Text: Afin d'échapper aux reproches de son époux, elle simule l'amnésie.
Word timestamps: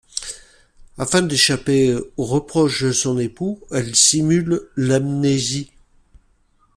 Afin 0.97 1.21
d'échapper 1.21 1.95
aux 2.17 2.25
reproches 2.25 2.85
de 2.85 2.91
son 2.91 3.19
époux, 3.19 3.63
elle 3.69 3.95
simule 3.95 4.67
l'amnésie. 4.75 5.69